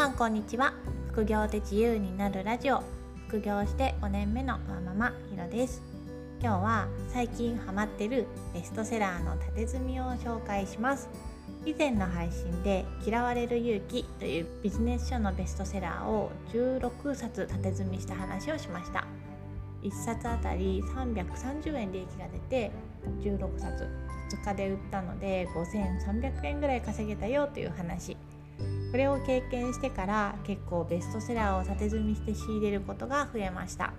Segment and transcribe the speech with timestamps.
[0.00, 0.72] さんこんにちは。
[1.08, 2.82] 副業で自由になるラジオ。
[3.28, 5.82] 副業して5年目のママひろです。
[6.40, 11.10] 今日は最近ハマってるベストセラーの縦積みを紹介します。
[11.66, 19.06] 以前の配信で嫌われる勇気というビジネス書のベストセラーを16冊縦積みした話をしました。
[19.82, 22.70] 1冊あたり330円利益が出て
[23.20, 23.86] 16冊
[24.30, 28.16] 2日で売ったので5300円ぐらい稼げたよという話。
[28.90, 33.92] これを経験してから結構ベストセラーを縦積みして仕入れることが増えました。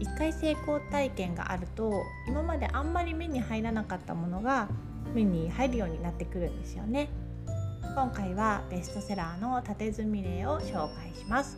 [0.00, 1.92] 1回成功体験があると
[2.28, 4.68] 今まであんまり目に入らなかったものが
[5.14, 7.08] 目に入るようになってくるんですよね。
[7.94, 11.56] 今回はベストセラーの縦積み例を紹介します。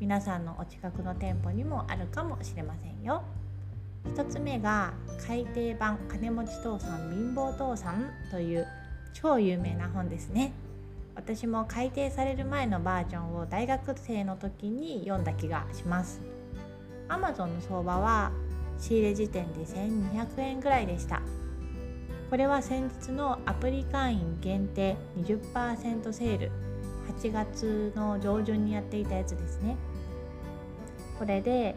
[0.00, 3.22] 皆さんのお近くの店舗にもあるかもしれませんよ。
[4.14, 4.94] 1つ目が
[5.26, 8.66] 改訂版金持ち父さん貧乏父さんという
[9.12, 10.52] 超有名な本ですね。
[11.16, 16.20] 私も改訂される前のバージョンを大学生の時に読んだ気がします。
[17.08, 18.30] Amazon の相場は
[18.78, 21.22] 仕入れ時点で1200円ぐらいでした。
[22.28, 26.52] これは先日のアプリ会員限定20%セール。
[27.20, 29.76] 8月の上旬にやっていたやつですね。
[31.18, 31.76] これで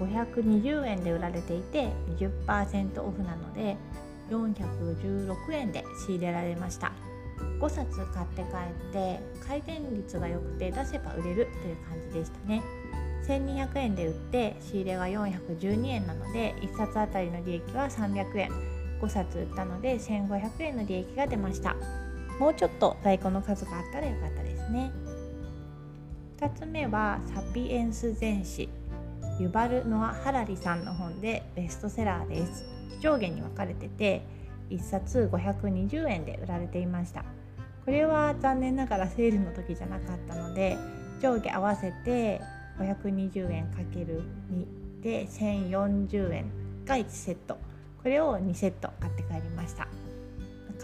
[0.00, 3.76] 520円で売られていて20%オフなので
[4.30, 6.92] 416円で仕入れられました。
[7.60, 8.48] 5冊買って帰
[8.88, 12.62] って回転率が良くて出せば売れるという感じでしたね。
[13.26, 18.50] 1200円で売って仕入れが412円なので1冊あたりの利益は300円。
[19.00, 21.76] 5冊売ったので1500円の利益が出ました。
[22.38, 24.90] もうちょっと在庫の数があったらよかったですね。
[26.40, 28.68] 2つ目はサピエンス全史。
[29.38, 32.64] ユバル・ノア・ハラリさんの本でベストセラーです。
[33.00, 34.22] 上下に分かれてて
[34.70, 37.24] 1冊520円で売られていました。
[37.84, 40.76] これは残念ながらセールの時じゃなかったので
[41.20, 42.40] 上下合わせて
[42.78, 46.50] 520円 ×2 で1040円
[46.84, 47.58] が1セット。
[48.02, 49.88] これを2セット買って帰りました。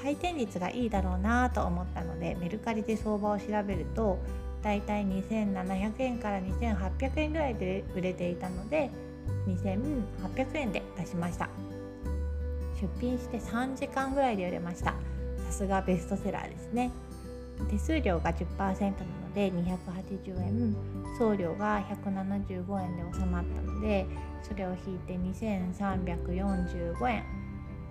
[0.01, 4.19] 回転率がいいだろうなと思ったのでメルカリで相場を調べると
[4.63, 8.91] だいたい2700円から2800円ぐらいで売れていたので
[9.47, 11.49] 2800円で出しました。
[12.81, 14.95] 出品して3時間ぐらいで売れました。
[15.47, 16.91] さすがベストセラーですね。
[17.71, 20.77] 手数料が10%なので280円。
[21.19, 24.07] 送料が175円で収まったので
[24.43, 27.25] それを引いて2345円。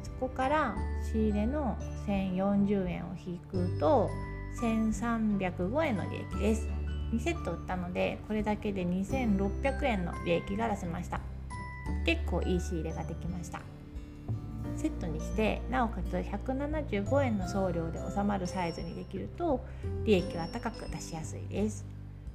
[0.03, 0.75] そこから
[1.11, 1.77] 仕入れの
[2.07, 4.09] 1040円を引くと
[4.61, 6.67] 1305円の利益です。
[7.13, 11.19] 2セット売ったのでこれだけで2600円の利益が出せました。
[12.05, 13.61] 結構いい仕入れができました。
[14.75, 19.65] セットにしてなおかつ175円の送料で収まるサイズにできると
[20.03, 21.85] 利益は高く出しやすいです。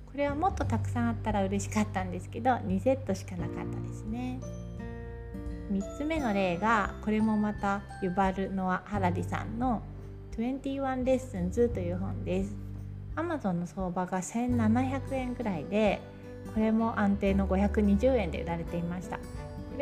[0.06, 4.41] これはもっとたくさんあったら嬉しかったんですけど2セットしかなかったですね。
[5.72, 9.82] 3つ目の例がこれもまたユバル・ノア・ハラリさんの
[10.37, 12.54] 21レッスンズという本です。
[13.16, 16.00] Amazon の相場が1700円ぐらいで
[16.54, 19.19] これも安定の520円で売られていました。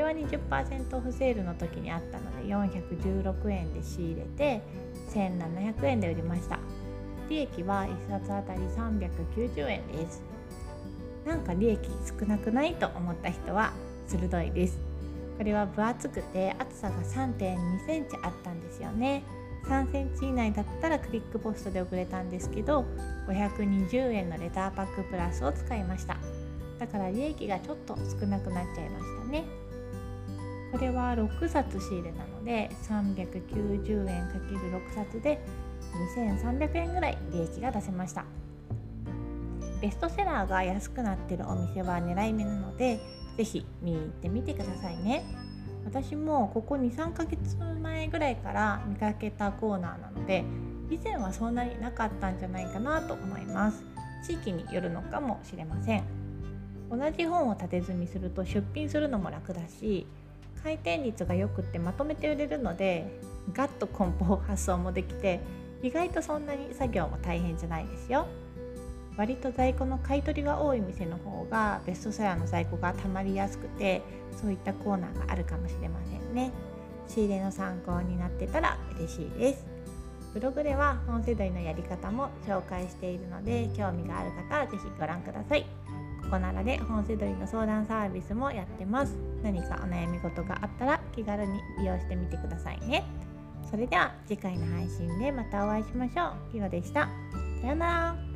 [0.01, 4.63] れは20%オフセールの時にあったので416円で仕入れて
[5.11, 6.59] 1700円で売りました。
[7.29, 10.23] 利益は1冊あたり390円です。
[11.25, 11.81] なんか利益
[12.19, 13.73] 少なくないと思った人は
[14.09, 14.79] 鋭いです。
[15.39, 19.23] これは分厚くて厚さが3.2センチあったんですよね。
[19.67, 22.87] 3センチ以内だったらクリックポストで送れたんですけど
[23.29, 26.17] 520円のレターパックプラスを使いました。
[26.79, 29.45] だから利益がちょっと少なくなっちゃいましたね。
[30.73, 35.41] これは6冊仕入れなので390円 ×6 冊で
[36.15, 38.25] 2300円ぐらい利益が出せました。
[39.81, 43.01] ベストセラーが安くなってるお店は狙い目なので
[43.37, 45.25] 是非見に行ってみてくださいね。
[45.85, 50.45] 私もここ23ヶ月前ぐらいから見かけたコーナーなので
[50.91, 53.83] 以前はそんなになかったんじゃないかなと思います。
[54.27, 56.05] 地域によるのかもしれません。
[56.91, 60.07] 同じ本を縦積みすると出品するのも楽だし
[60.63, 63.21] 回転率がよくってまとめて売れるので
[63.53, 65.41] ガッと梱包発送もできて
[65.83, 68.27] 意外とそんなに作業も大変じゃないですよ。
[69.17, 74.03] 割と在庫の買い取りが多い店の方がベストセラーの在庫がたまりやすくて
[74.41, 76.53] そういったコーナーがあるかもしれませんね。
[77.09, 79.67] 仕入れの参考になってたら嬉しいです。
[80.33, 85.67] ブログでは本世代のやり方も紹介しているので興味がある方は是非ご覧ください。
[86.23, 93.05] ここならで本セドリの相談サービスもやってます何かお悩み事があったら気軽に利用してみてくださいね
[93.71, 96.53] それでは次回の配信でまたお会いしましょう。
[96.53, 97.09] ひろでした。
[97.61, 98.30] さようなら。